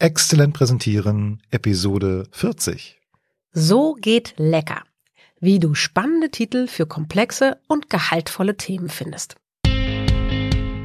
[0.00, 2.98] Exzellent präsentieren, Episode 40.
[3.52, 4.80] So geht lecker.
[5.40, 9.36] Wie du spannende Titel für komplexe und gehaltvolle Themen findest.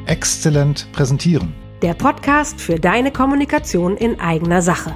[0.05, 1.54] Exzellent präsentieren.
[1.81, 4.93] Der Podcast für deine Kommunikation in eigener Sache.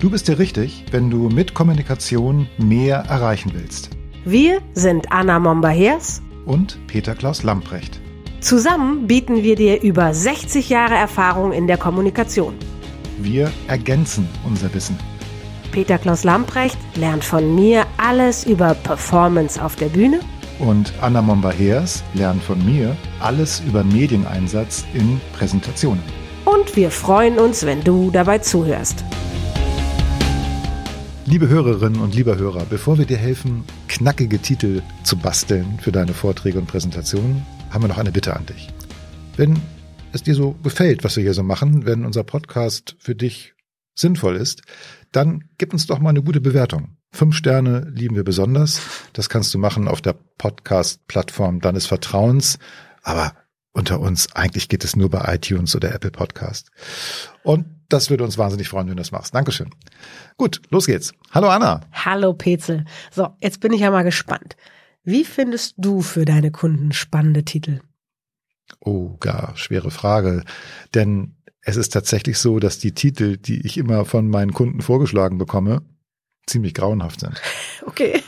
[0.00, 3.88] Du bist dir richtig, wenn du mit Kommunikation mehr erreichen willst.
[4.26, 8.02] Wir sind Anna Momba-Hers Und Peter Klaus Lamprecht.
[8.42, 12.54] Zusammen bieten wir dir über 60 Jahre Erfahrung in der Kommunikation.
[13.22, 14.96] Wir ergänzen unser Wissen.
[15.72, 20.20] Peter Klaus Lamprecht lernt von mir alles über Performance auf der Bühne
[20.58, 26.02] Und Anna Momba-Hers lernt von mir alles über Medieneinsatz in Präsentationen.
[26.44, 29.04] und wir freuen uns, wenn du dabei zuhörst.
[31.26, 36.12] Liebe Hörerinnen und lieber Hörer, bevor wir dir helfen, knackige Titel zu basteln für deine
[36.12, 38.68] Vorträge und Präsentationen, haben wir noch eine Bitte an dich.
[39.36, 39.60] Wenn
[40.12, 43.54] es dir so gefällt, was wir hier so machen, wenn unser Podcast für dich
[43.94, 44.62] sinnvoll ist,
[45.12, 46.96] dann gib uns doch mal eine gute Bewertung.
[47.12, 48.80] Fünf Sterne lieben wir besonders.
[49.12, 52.58] Das kannst du machen auf der Podcast-Plattform deines Vertrauens.
[53.02, 53.34] Aber
[53.72, 56.70] unter uns, eigentlich geht es nur bei iTunes oder Apple Podcast.
[57.42, 59.34] Und das würde uns wahnsinnig freuen, wenn du das machst.
[59.34, 59.70] Dankeschön.
[60.36, 61.12] Gut, los geht's.
[61.32, 61.80] Hallo Anna.
[61.92, 62.84] Hallo Petzel.
[63.10, 64.56] So, jetzt bin ich ja mal gespannt.
[65.02, 67.80] Wie findest du für deine Kunden spannende Titel?
[68.80, 70.44] Oh, gar schwere Frage.
[70.94, 75.38] Denn es ist tatsächlich so, dass die Titel, die ich immer von meinen Kunden vorgeschlagen
[75.38, 75.82] bekomme,
[76.46, 77.40] ziemlich grauenhaft sind.
[77.86, 78.22] Okay.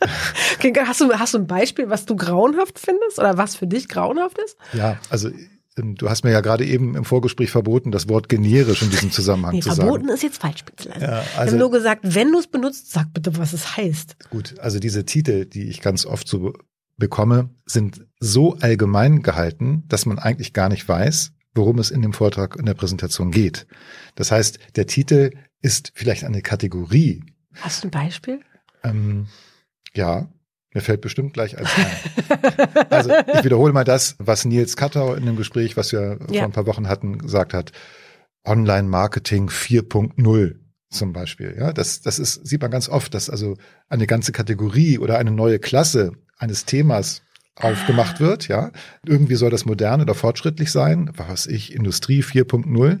[0.56, 3.88] okay hast, du, hast du ein Beispiel, was du grauenhaft findest oder was für dich
[3.88, 4.56] grauenhaft ist?
[4.72, 5.30] Ja, also
[5.76, 9.10] ähm, du hast mir ja gerade eben im Vorgespräch verboten, das Wort generisch in diesem
[9.12, 10.14] Zusammenhang Nee, zu verboten sagen.
[10.14, 10.64] ist jetzt falsch.
[10.88, 14.16] Also, Ja, also- nur gesagt, wenn du es benutzt, sag bitte, was es heißt.
[14.30, 16.54] Gut, also diese Titel, die ich ganz oft so
[16.96, 22.12] bekomme, sind so allgemein gehalten, dass man eigentlich gar nicht weiß, worum es in dem
[22.12, 23.66] Vortrag, in der Präsentation geht.
[24.14, 25.30] Das heißt, der Titel
[25.62, 27.24] ist vielleicht eine Kategorie.
[27.54, 28.40] Hast du ein Beispiel?
[28.84, 29.26] Ähm,
[29.94, 30.28] ja,
[30.72, 32.86] mir fällt bestimmt gleich eins ein.
[32.90, 36.40] Also ich wiederhole mal das, was Nils Kattau in dem Gespräch, was wir Ja.
[36.40, 37.72] vor ein paar Wochen hatten, gesagt hat.
[38.46, 40.56] Online-Marketing 4.0
[40.90, 41.56] zum Beispiel.
[41.58, 43.56] Ja, das, das ist, sieht man ganz oft, dass also
[43.88, 47.22] eine ganze Kategorie oder eine neue Klasse eines Themas
[47.60, 48.70] aufgemacht wird, ja.
[49.06, 53.00] Irgendwie soll das modern oder fortschrittlich sein, was weiß ich, Industrie 4.0.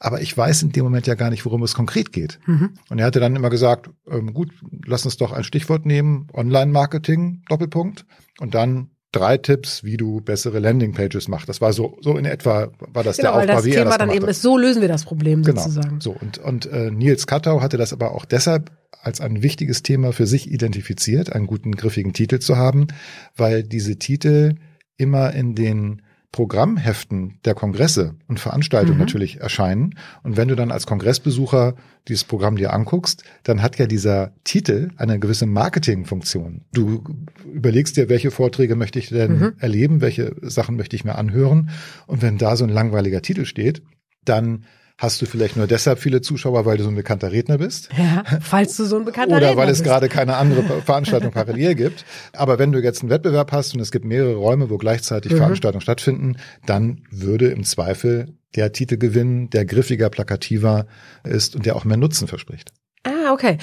[0.00, 2.38] Aber ich weiß in dem Moment ja gar nicht, worum es konkret geht.
[2.46, 2.74] Mhm.
[2.88, 4.52] Und er hatte dann immer gesagt, ähm, gut,
[4.86, 8.06] lass uns doch ein Stichwort nehmen, Online-Marketing, Doppelpunkt,
[8.38, 11.48] und dann drei Tipps, wie du bessere Landingpages machst.
[11.48, 13.90] Das war so, so in etwa, war das Genau, der Aufbau, das wie er Thema
[13.90, 15.60] das dann eben ist, so lösen wir das Problem Genau.
[15.60, 16.00] sozusagen.
[16.00, 18.70] So und und äh, Nils Kattau hatte das aber auch deshalb
[19.00, 22.88] als ein wichtiges Thema für sich identifiziert, einen guten griffigen Titel zu haben,
[23.36, 24.56] weil diese Titel
[24.96, 26.02] immer in den
[26.32, 29.00] Programmheften der Kongresse und Veranstaltungen Mhm.
[29.00, 29.94] natürlich erscheinen.
[30.22, 31.74] Und wenn du dann als Kongressbesucher
[32.06, 36.62] dieses Programm dir anguckst, dann hat ja dieser Titel eine gewisse Marketingfunktion.
[36.72, 37.02] Du
[37.44, 39.52] überlegst dir, welche Vorträge möchte ich denn Mhm.
[39.58, 41.70] erleben, welche Sachen möchte ich mir anhören.
[42.06, 43.82] Und wenn da so ein langweiliger Titel steht,
[44.24, 44.64] dann
[45.00, 47.88] hast du vielleicht nur deshalb viele Zuschauer, weil du so ein bekannter Redner bist.
[47.96, 49.84] Ja, falls du so ein bekannter Oder Redner weil es bist.
[49.84, 52.04] gerade keine andere Veranstaltung parallel gibt.
[52.32, 55.36] Aber wenn du jetzt einen Wettbewerb hast und es gibt mehrere Räume, wo gleichzeitig Mhm.
[55.38, 60.86] Veranstaltungen stattfinden, dann würde im Zweifel der Titel gewinnen, der griffiger, plakativer
[61.22, 62.72] ist und der auch mehr Nutzen verspricht.
[63.04, 63.58] Ah, okay.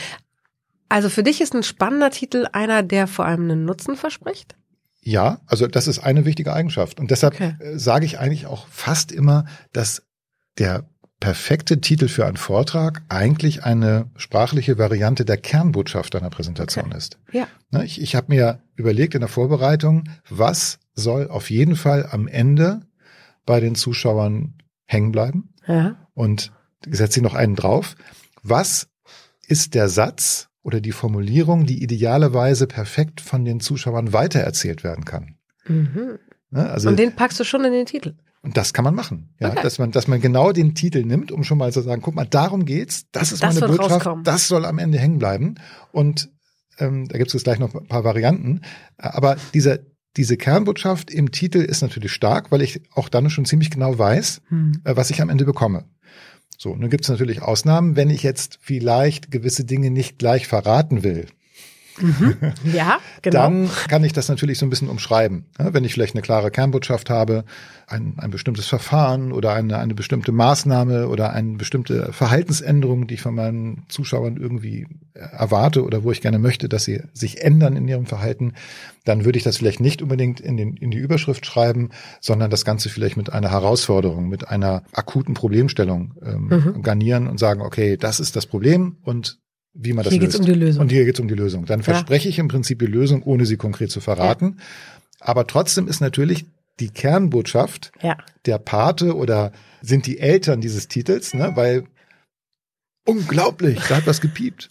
[0.87, 4.55] Also für dich ist ein spannender Titel einer, der vor allem einen Nutzen verspricht?
[5.01, 6.99] Ja, also das ist eine wichtige Eigenschaft.
[6.99, 7.55] Und deshalb Okay.
[7.59, 10.03] äh, sage ich eigentlich auch fast immer, dass
[10.57, 10.87] der
[11.19, 16.97] perfekte Titel für einen Vortrag eigentlich eine sprachliche Variante der Kernbotschaft einer Präsentation Okay.
[16.97, 17.17] ist.
[17.31, 17.47] Ja.
[17.71, 22.27] Ne, Ich, ich habe mir überlegt in der Vorbereitung, was soll auf jeden Fall am
[22.27, 22.81] Ende
[23.45, 24.55] bei den Zuschauern
[24.85, 25.53] hängen bleiben?
[25.67, 25.95] Ja.
[26.13, 26.51] Und
[26.87, 27.95] setze noch einen drauf.
[28.43, 28.87] Was
[29.47, 35.37] ist der Satz oder die Formulierung, die idealerweise perfekt von den Zuschauern weitererzählt werden kann?
[35.67, 36.19] Mhm.
[36.51, 38.13] Ne, Also Und den packst du schon in den Titel.
[38.45, 39.59] Und das kann man machen, ja, Okay.
[39.63, 42.25] dass man, dass man genau den Titel nimmt, um schon mal zu sagen, guck mal,
[42.25, 44.23] darum geht's, das ist Das meine Botschaft, rauskommen.
[44.23, 45.55] das soll am Ende hängen bleiben.
[45.91, 46.29] Und
[46.79, 48.61] ähm, da gibt es jetzt gleich noch ein paar Varianten.
[48.97, 49.79] Aber dieser,
[50.15, 54.41] diese Kernbotschaft im Titel ist natürlich stark, weil ich auch dann schon ziemlich genau weiß,
[54.49, 54.81] Hm.
[54.85, 55.85] äh, was ich am Ende bekomme.
[56.57, 61.03] So, nun gibt es natürlich Ausnahmen, wenn ich jetzt vielleicht gewisse Dinge nicht gleich verraten
[61.03, 61.25] will.
[61.99, 62.35] Mhm.
[62.73, 63.41] Ja, genau.
[63.41, 65.45] Dann kann ich das natürlich so ein bisschen umschreiben.
[65.57, 67.45] Wenn ich vielleicht eine klare Kernbotschaft habe,
[67.87, 73.21] ein, ein bestimmtes Verfahren oder eine, eine bestimmte Maßnahme oder eine bestimmte Verhaltensänderung, die ich
[73.21, 77.87] von meinen Zuschauern irgendwie erwarte oder wo ich gerne möchte, dass sie sich ändern in
[77.87, 78.53] ihrem Verhalten,
[79.03, 82.65] dann würde ich das vielleicht nicht unbedingt in, den, in die Überschrift schreiben, sondern das
[82.65, 86.81] Ganze vielleicht mit einer Herausforderung, mit einer akuten Problemstellung ähm, mhm.
[86.81, 89.39] garnieren und sagen, okay, das ist das Problem und
[89.75, 90.21] wie man das hier löst.
[90.21, 90.81] Hier geht es um die Lösung.
[90.81, 91.65] Und hier geht es um die Lösung.
[91.65, 91.83] Dann ja.
[91.83, 94.55] verspreche ich im Prinzip die Lösung, ohne sie konkret zu verraten.
[94.57, 94.63] Ja.
[95.19, 96.45] Aber trotzdem ist natürlich
[96.79, 98.17] die Kernbotschaft ja.
[98.45, 99.51] der Pate oder
[99.81, 101.51] sind die Eltern dieses Titels, ne?
[101.55, 101.85] weil
[103.05, 104.69] unglaublich, da hat was gepiept.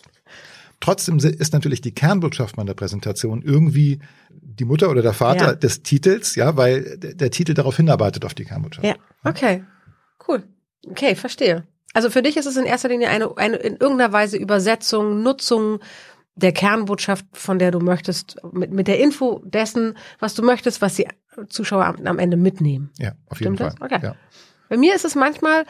[0.80, 5.54] Trotzdem ist natürlich die Kernbotschaft meiner Präsentation irgendwie die Mutter oder der Vater ja.
[5.54, 8.86] des Titels, ja, weil der, der Titel darauf hinarbeitet auf die Kernbotschaft.
[8.86, 9.64] Ja, okay,
[10.28, 10.42] cool.
[10.86, 11.66] Okay, verstehe.
[11.94, 15.78] Also für dich ist es in erster Linie eine, eine in irgendeiner Weise Übersetzung, Nutzung
[16.34, 20.96] der Kernbotschaft, von der du möchtest, mit, mit der Info dessen, was du möchtest, was
[20.96, 21.06] die
[21.48, 22.90] Zuschauer am, am Ende mitnehmen.
[22.98, 23.88] Ja, auf jeden Stimmt Fall.
[23.88, 23.98] Das?
[23.98, 24.06] Okay.
[24.06, 24.16] Ja.
[24.68, 25.64] Bei mir ist es manchmal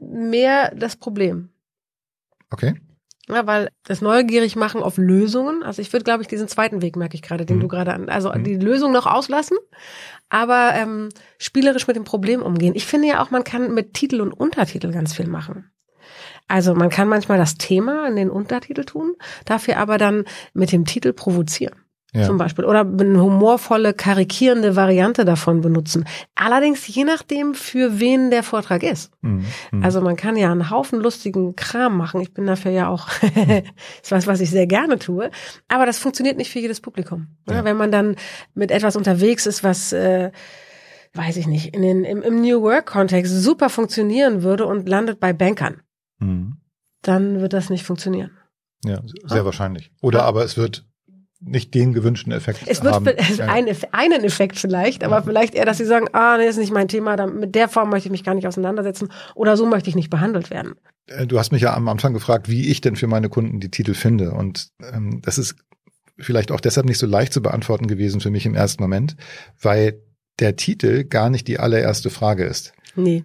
[0.00, 1.50] mehr das Problem.
[2.50, 2.74] Okay.
[3.32, 5.62] Ja, weil das neugierig machen auf Lösungen.
[5.62, 7.60] Also ich würde, glaube ich, diesen zweiten Weg merke ich gerade, den mhm.
[7.60, 8.44] du gerade an, also mhm.
[8.44, 9.56] die Lösung noch auslassen,
[10.28, 12.74] aber ähm, spielerisch mit dem Problem umgehen.
[12.74, 15.70] Ich finde ja auch, man kann mit Titel und Untertitel ganz viel machen.
[16.48, 20.84] Also man kann manchmal das Thema in den Untertitel tun, dafür aber dann mit dem
[20.84, 21.79] Titel provozieren.
[22.12, 22.24] Ja.
[22.24, 22.64] Zum Beispiel.
[22.64, 26.04] Oder eine humorvolle, karikierende Variante davon benutzen.
[26.34, 29.12] Allerdings je nachdem, für wen der Vortrag ist.
[29.20, 29.44] Mhm.
[29.70, 29.84] mhm.
[29.84, 32.20] Also man kann ja einen Haufen lustigen Kram machen.
[32.20, 33.08] Ich bin dafür ja auch,
[34.02, 35.30] ist was, was ich sehr gerne tue.
[35.68, 37.28] Aber das funktioniert nicht für jedes Publikum.
[37.48, 37.64] Ja.
[37.64, 38.16] Wenn man dann
[38.54, 40.32] mit etwas unterwegs ist, was äh,
[41.14, 45.32] weiß ich nicht, in den, im, im New Work-Kontext super funktionieren würde und landet bei
[45.32, 45.82] Bankern,
[46.18, 46.58] mhm.
[47.02, 48.30] dann wird das nicht funktionieren.
[48.84, 49.44] Ja, sehr ah.
[49.44, 49.92] wahrscheinlich.
[50.00, 50.89] Oder aber es wird
[51.40, 53.06] nicht den gewünschten Effekt es wird haben.
[53.36, 53.46] Ja.
[53.46, 55.22] Ein, einen Effekt vielleicht, aber ja.
[55.22, 58.08] vielleicht eher, dass sie sagen, ah, nee, ist nicht mein Thema, mit der Form möchte
[58.08, 60.74] ich mich gar nicht auseinandersetzen oder so möchte ich nicht behandelt werden.
[61.06, 63.70] Äh, du hast mich ja am Anfang gefragt, wie ich denn für meine Kunden die
[63.70, 65.56] Titel finde und ähm, das ist
[66.18, 69.16] vielleicht auch deshalb nicht so leicht zu beantworten gewesen für mich im ersten Moment,
[69.60, 70.02] weil
[70.40, 72.72] der Titel gar nicht die allererste Frage ist.
[73.02, 73.24] Nee.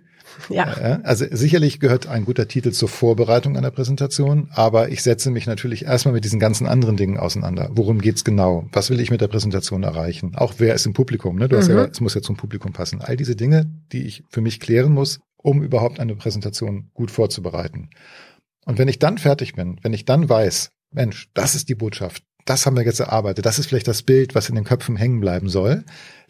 [0.50, 0.66] Ja.
[1.04, 5.86] Also sicherlich gehört ein guter Titel zur Vorbereitung einer Präsentation, aber ich setze mich natürlich
[5.86, 7.69] erstmal mit diesen ganzen anderen Dingen auseinander.
[7.74, 8.68] Worum geht's genau?
[8.72, 10.36] Was will ich mit der Präsentation erreichen?
[10.36, 11.38] Auch wer ist im Publikum?
[11.38, 11.48] Ne?
[11.48, 11.77] Du hast mhm.
[11.77, 13.01] ja, es muss ja zum Publikum passen.
[13.01, 17.89] All diese Dinge, die ich für mich klären muss, um überhaupt eine Präsentation gut vorzubereiten.
[18.66, 22.24] Und wenn ich dann fertig bin, wenn ich dann weiß, Mensch, das ist die Botschaft,
[22.45, 25.19] das haben wir jetzt erarbeitet, das ist vielleicht das Bild, was in den Köpfen hängen
[25.19, 25.83] bleiben soll,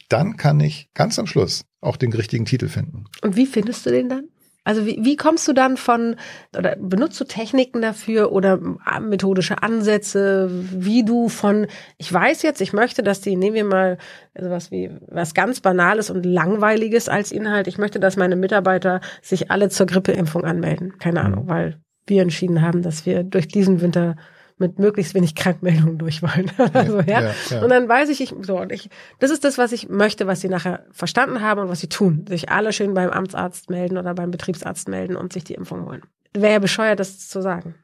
[0.10, 3.06] dann kann ich ganz am Schluss auch den richtigen Titel finden.
[3.22, 4.30] Und wie findest du den dann?
[4.66, 6.16] Also wie, wie kommst du dann von,
[6.58, 8.60] oder benutzt du Techniken dafür oder
[9.00, 11.68] methodische Ansätze, wie du von,
[12.00, 13.98] ich weiß jetzt, ich möchte, dass die, nehmen wir mal
[14.36, 19.52] sowas wie was ganz Banales und Langweiliges als Inhalt, ich möchte, dass meine Mitarbeiter sich
[19.52, 20.98] alle zur Grippeimpfung anmelden.
[20.98, 21.50] Keine Ahnung, mhm.
[21.50, 24.16] weil wir entschieden haben, dass wir durch diesen Winter
[24.58, 26.52] mit möglichst wenig Krankmeldungen durch wollen.
[26.74, 27.22] also, ja?
[27.22, 27.64] Ja, ja?
[27.64, 30.42] Und dann weiß ich, ich, so, und ich, das ist das, was ich möchte, was
[30.42, 32.26] sie nachher verstanden haben und was sie tun.
[32.28, 36.04] Sich alle schön beim Amtsarzt melden oder beim Betriebsarzt melden und sich die Impfung holen.
[36.34, 37.76] Wäre ja bescheuert, das zu sagen.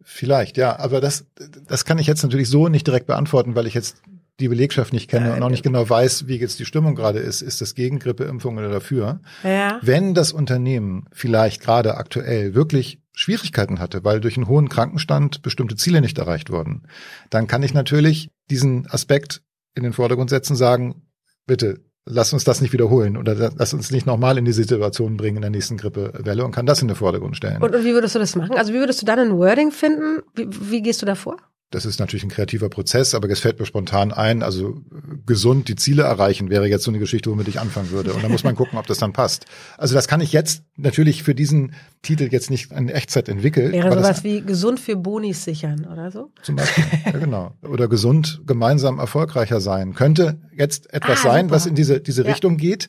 [0.00, 0.78] Vielleicht, ja.
[0.78, 1.26] Aber das,
[1.66, 4.02] das kann ich jetzt natürlich so nicht direkt beantworten, weil ich jetzt
[4.40, 7.18] die Belegschaft nicht kenne äh, und auch nicht genau weiß, wie jetzt die Stimmung gerade
[7.18, 7.42] ist.
[7.42, 9.20] Ist das gegen Grippeimpfung oder dafür?
[9.44, 9.78] Ja.
[9.82, 15.76] Wenn das Unternehmen vielleicht gerade aktuell wirklich Schwierigkeiten hatte, weil durch einen hohen Krankenstand bestimmte
[15.76, 16.84] Ziele nicht erreicht wurden,
[17.30, 19.42] dann kann ich natürlich diesen Aspekt
[19.74, 21.02] in den Vordergrund setzen, sagen,
[21.46, 25.36] bitte lass uns das nicht wiederholen oder lass uns nicht nochmal in die Situation bringen
[25.36, 27.62] in der nächsten Grippewelle und kann das in den Vordergrund stellen.
[27.62, 28.56] Und, und wie würdest du das machen?
[28.56, 30.20] Also wie würdest du dann ein Wording finden?
[30.34, 31.36] Wie, wie gehst du da vor?
[31.72, 34.82] Das ist natürlich ein kreativer Prozess, aber es fällt mir spontan ein, also
[35.24, 38.12] gesund die Ziele erreichen wäre jetzt so eine Geschichte, womit ich anfangen würde.
[38.12, 39.46] Und da muss man gucken, ob das dann passt.
[39.78, 43.72] Also das kann ich jetzt natürlich für diesen Titel jetzt nicht in Echtzeit entwickeln.
[43.72, 46.30] Wäre sowas wie gesund für Bonis sichern oder so?
[46.42, 47.54] Zum Beispiel, ja genau.
[47.62, 49.94] Oder gesund gemeinsam erfolgreicher sein.
[49.94, 51.56] Könnte jetzt etwas ah, sein, super.
[51.56, 52.30] was in diese, diese ja.
[52.30, 52.88] Richtung geht.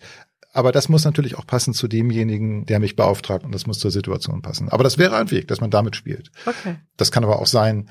[0.53, 3.91] Aber das muss natürlich auch passen zu demjenigen, der mich beauftragt und das muss zur
[3.91, 4.69] Situation passen.
[4.69, 6.31] Aber das wäre ein Weg, dass man damit spielt.
[6.45, 6.75] Okay.
[6.95, 7.89] Das kann aber auch sein,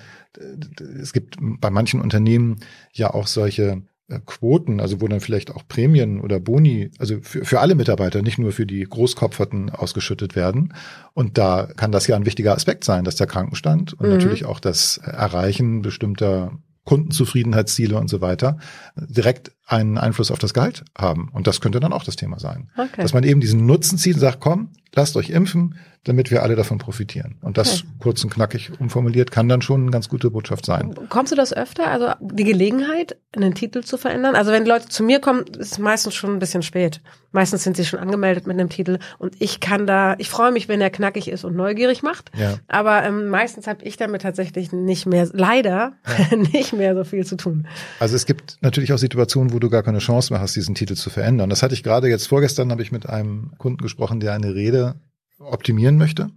[1.01, 2.61] es gibt bei manchen Unternehmen
[2.93, 7.45] ja auch solche äh, Quoten, also wo dann vielleicht auch Prämien oder Boni, also für,
[7.45, 10.73] für alle Mitarbeiter, nicht nur für die Großkopferten ausgeschüttet werden.
[11.15, 14.13] Und da kann das ja ein wichtiger Aspekt sein, dass der Krankenstand und mhm.
[14.15, 16.53] natürlich auch das Erreichen bestimmter
[16.85, 18.59] Kundenzufriedenheitsziele und so weiter
[18.97, 21.29] direkt einen Einfluss auf das Gehalt haben.
[21.33, 22.71] Und das könnte dann auch das Thema sein.
[22.77, 23.03] Okay.
[23.03, 26.57] Dass man eben diesen Nutzen zieht und sagt, komm, lasst euch impfen, damit wir alle
[26.57, 27.37] davon profitieren.
[27.43, 27.87] Und das Okay.
[28.01, 30.95] kurz und knackig umformuliert kann dann schon eine ganz gute Botschaft sein.
[31.09, 31.87] Kommst du das öfter?
[31.87, 34.35] Also die Gelegenheit, einen Titel zu verändern?
[34.35, 37.01] Also wenn Leute zu mir kommen, ist es meistens schon ein bisschen spät.
[37.31, 40.69] Meistens sind sie schon angemeldet mit einem Titel und ich kann da, ich freue mich,
[40.69, 42.31] wenn er knackig ist und neugierig macht.
[42.37, 42.57] Ja.
[42.69, 45.93] Aber ähm, meistens habe ich damit tatsächlich nicht mehr, leider
[46.53, 47.67] nicht mehr so viel zu tun.
[48.01, 50.95] Also es gibt natürlich auch Situationen, wo du gar keine Chance mehr hast, diesen Titel
[50.95, 51.51] zu verändern.
[51.51, 54.97] Das hatte ich gerade jetzt vorgestern, habe ich mit einem Kunden gesprochen, der eine Rede
[55.39, 56.31] optimieren möchte.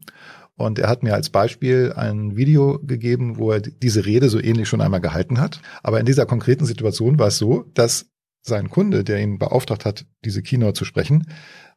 [0.57, 4.69] Und er hat mir als Beispiel ein Video gegeben, wo er diese Rede so ähnlich
[4.69, 5.61] schon einmal gehalten hat.
[5.83, 8.05] Aber in dieser konkreten Situation war es so, dass
[8.41, 11.27] sein Kunde, der ihn beauftragt hat, diese Keynote zu sprechen,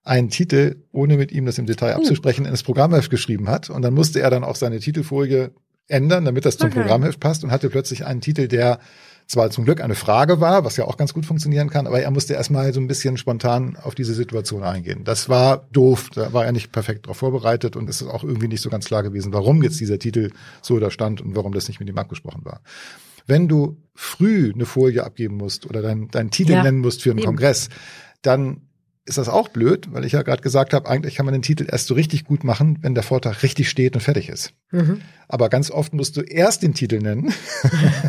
[0.04, 3.68] einen Titel, ohne mit ihm das im Detail abzusprechen, ins Programmheft geschrieben hat.
[3.68, 5.50] Und dann musste er dann auch seine Titelfolie
[5.88, 6.80] ändern, damit das zum Okay.
[6.80, 8.78] Programmheft passt und hatte plötzlich einen Titel, der
[9.28, 12.10] zwar zum Glück eine Frage war, was ja auch ganz gut funktionieren kann, aber er
[12.10, 15.04] musste erstmal so ein bisschen spontan auf diese Situation eingehen.
[15.04, 18.48] Das war doof, da war er nicht perfekt darauf vorbereitet und es ist auch irgendwie
[18.48, 20.30] nicht so ganz klar gewesen, warum jetzt dieser Titel
[20.62, 22.62] so da stand und warum das nicht mit ihm abgesprochen war.
[23.26, 27.10] Wenn du früh eine Folie abgeben musst oder deinen deinen Titel Ja, nennen musst für
[27.10, 27.26] einen eben.
[27.26, 27.68] Kongress,
[28.22, 28.67] dann
[29.08, 31.66] ist das auch blöd, weil ich ja gerade gesagt habe, eigentlich kann man den Titel
[31.70, 34.52] erst so richtig gut machen, wenn der Vortrag richtig steht und fertig ist.
[34.70, 35.00] Mhm.
[35.28, 37.32] Aber ganz oft musst du erst den Titel nennen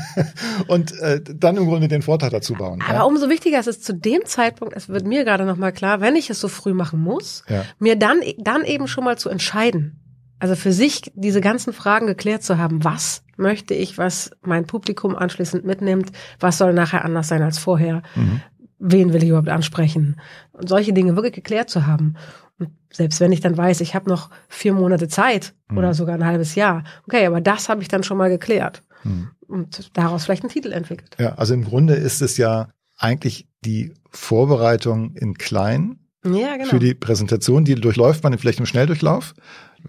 [0.67, 2.81] und äh, dann im Grunde den Vortrag dazu bauen.
[2.87, 6.15] Aber umso wichtiger ist es zu dem Zeitpunkt, es wird mir gerade nochmal klar, wenn
[6.15, 7.63] ich es so früh machen muss, Ja.
[7.79, 9.95] mir dann, dann eben schon mal zu entscheiden.
[10.41, 15.15] Also für sich diese ganzen Fragen geklärt zu haben, was möchte ich, was mein Publikum
[15.15, 18.41] anschließend mitnimmt, was soll nachher anders sein als vorher, Mhm.
[18.79, 20.15] Wen will ich überhaupt ansprechen
[20.53, 22.15] und solche Dinge wirklich geklärt zu haben.
[22.59, 25.77] Und selbst wenn ich dann weiß, ich habe noch vier Monate Zeit Mhm.
[25.77, 29.29] oder sogar ein halbes Jahr, okay, aber das habe ich dann schon mal geklärt Mhm.
[29.47, 31.15] und daraus vielleicht einen Titel entwickelt.
[31.19, 36.69] Ja, also im Grunde ist es ja eigentlich die Vorbereitung in klein Ja, genau.
[36.69, 39.33] für die Präsentation, die durchläuft man vielleicht im Schnelldurchlauf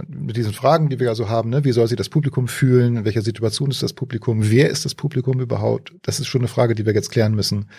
[0.07, 1.65] mit diesen Fragen, die wir ja so haben, ne?
[1.65, 4.95] wie soll sich das Publikum fühlen, in welcher Situation ist das Publikum, wer ist das
[4.95, 5.93] Publikum überhaupt?
[6.03, 7.71] Das ist schon eine Frage, die wir jetzt klären müssen.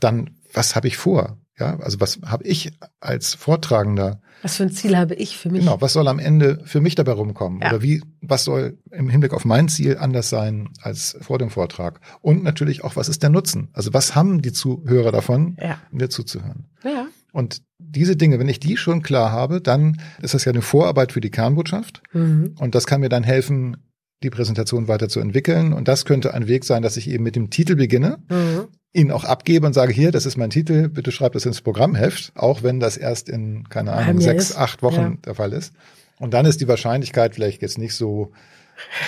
[0.00, 1.38] Dann, was habe ich vor?
[1.58, 2.70] Ja, also was habe ich
[3.00, 5.62] als Vortragender Was für ein Ziel habe ich für mich?
[5.62, 7.60] Genau, was soll am Ende für mich dabei rumkommen?
[7.60, 7.70] Ja.
[7.70, 12.00] Oder wie, was soll im Hinblick auf mein Ziel anders sein als vor dem Vortrag?
[12.20, 13.68] Und natürlich auch, was ist der Nutzen?
[13.72, 15.80] Also was haben die Zuhörer davon, Ja.
[15.90, 16.66] mir zuzuhören?
[16.84, 17.06] Ja.
[17.32, 21.12] Und diese Dinge, wenn ich die schon klar habe, dann ist das ja eine Vorarbeit
[21.12, 22.02] für die Kernbotschaft.
[22.12, 22.54] Mhm.
[22.58, 23.76] Und das kann mir dann helfen,
[24.22, 25.72] die Präsentation weiterzuentwickeln.
[25.72, 28.68] Und das könnte ein Weg sein, dass ich eben mit dem Titel beginne, Mhm.
[28.92, 32.32] ihn auch abgebe und sage, hier, das ist mein Titel, bitte schreib das ins Programmheft,
[32.34, 34.56] auch wenn das erst in, keine Ahnung, Jahr sechs, ist.
[34.56, 35.16] acht Wochen Ja.
[35.26, 35.72] der Fall ist.
[36.18, 38.32] Und dann ist die Wahrscheinlichkeit vielleicht jetzt nicht so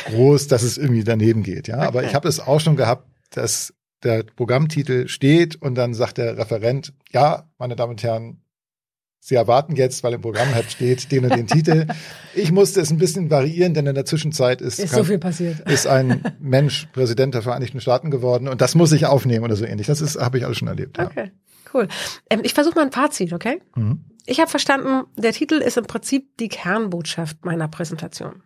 [0.07, 1.69] groß, dass es irgendwie daneben geht.
[1.69, 6.19] Ja, aber ich habe es auch schon gehabt, dass der Programmtitel steht und dann sagt
[6.19, 8.43] der Referent, ja, meine Damen und Herren,
[9.23, 11.87] Sie erwarten jetzt, weil im Programmheft steht, den und den Titel.
[12.35, 15.19] Ich musste es ein bisschen variieren, denn in der Zwischenzeit ist, Ist kann- so viel
[15.19, 15.69] passiert.
[15.69, 19.65] ist ein Mensch Präsident der Vereinigten Staaten geworden und das muss ich aufnehmen oder so
[19.65, 19.89] ähnlich.
[19.89, 20.97] Das ist habe ich alles schon erlebt.
[20.97, 21.07] Ja.
[21.07, 21.33] Okay,
[21.75, 21.89] cool.
[22.31, 23.61] Ähm, ich versuche mal ein Fazit, okay?
[23.75, 24.05] Mhm.
[24.27, 28.43] Ich habe verstanden, der Titel ist im Prinzip die Kernbotschaft meiner Präsentation.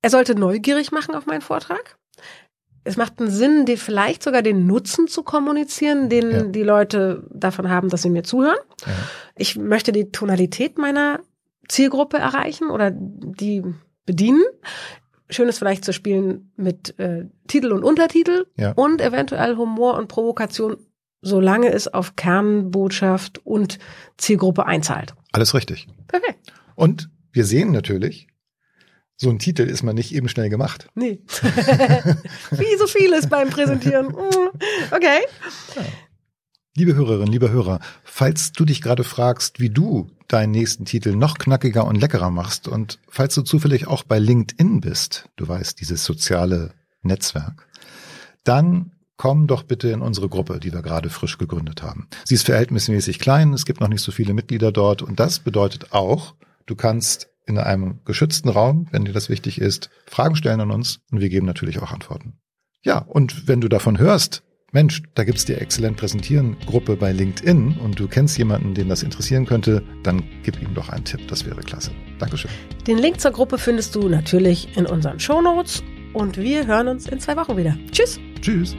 [0.00, 1.98] Er sollte neugierig machen auf meinen Vortrag.
[2.88, 6.42] Es macht einen Sinn, die vielleicht sogar den Nutzen zu kommunizieren, den Ja.
[6.44, 8.56] die Leute davon haben, dass sie mir zuhören.
[8.86, 8.92] Ja.
[9.36, 11.20] Ich möchte die Tonalität meiner
[11.68, 13.62] Zielgruppe erreichen oder die
[14.06, 14.42] bedienen.
[15.30, 18.72] Schön ist vielleicht zu spielen mit äh, Titel und Untertitel Ja.
[18.72, 20.78] und eventuell Humor und Provokation,
[21.20, 23.78] solange es auf Kernbotschaft und
[24.16, 25.14] Zielgruppe einzahlt.
[25.32, 25.86] Alles richtig.
[26.06, 26.52] Perfekt.
[26.74, 28.28] Und wir sehen natürlich,
[29.20, 30.88] so ein Titel ist man nicht eben schnell gemacht.
[30.94, 31.20] Nee.
[32.52, 34.06] Wie so vieles beim Präsentieren.
[34.06, 34.48] Mm,
[34.92, 35.18] Okay.
[36.76, 41.38] Liebe Hörerinnen, liebe Hörer, falls du dich gerade fragst, wie du deinen nächsten Titel noch
[41.38, 46.04] knackiger und leckerer machst und falls du zufällig auch bei LinkedIn bist, du weißt, dieses
[46.04, 46.70] soziale
[47.02, 47.66] Netzwerk,
[48.44, 52.06] dann komm doch bitte in unsere Gruppe, die wir gerade frisch gegründet haben.
[52.24, 55.92] Sie ist verhältnismäßig klein, es gibt noch nicht so viele Mitglieder dort und das bedeutet
[55.92, 56.34] auch,
[56.66, 61.00] du kannst in einem geschützten Raum, wenn dir das wichtig ist, Fragen stellen an uns
[61.10, 62.34] und wir geben natürlich auch Antworten.
[62.84, 67.78] Ja, und wenn du davon hörst, Mensch, da gibt's die Exzellent Präsentieren Gruppe bei LinkedIn
[67.82, 71.46] und du kennst jemanden, den das interessieren könnte, dann gib ihm doch einen Tipp, das
[71.46, 71.90] wäre klasse.
[72.18, 72.50] Dankeschön.
[72.86, 77.18] Den Link zur Gruppe findest du natürlich in unseren Shownotes und wir hören uns in
[77.18, 77.76] zwei Wochen wieder.
[77.90, 78.20] Tschüss.
[78.42, 78.76] Tschüss.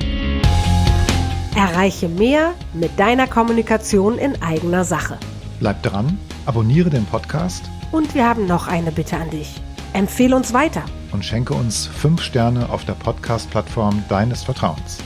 [1.55, 5.17] Erreiche mehr mit deiner Kommunikation in eigener Sache.
[5.59, 9.61] Bleib dran, abonniere den Podcast Und wir haben noch eine Bitte an dich.
[9.93, 10.83] Empfehle uns weiter.
[11.11, 14.99] und schenke uns fünf Sterne auf der Podcast-Plattform deines Vertrauens.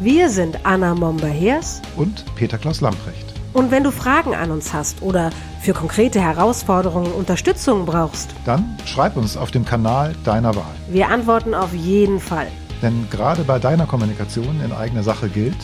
[0.00, 3.32] Wir sind Anna Momber-Hers und Peter Klaus Lamprecht.
[3.52, 9.16] Und wenn du Fragen an uns hast oder für konkrete Herausforderungen Unterstützung brauchst, dann schreib
[9.16, 10.74] uns auf dem Kanal deiner Wahl.
[10.88, 12.48] Wir antworten auf jeden Fall.
[12.82, 15.54] Denn gerade bei deiner Kommunikation in eigener Sache gilt,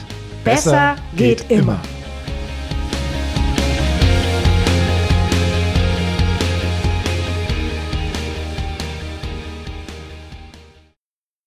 [0.45, 1.62] besser, besser geht, geht, immer.
[1.73, 1.81] immer.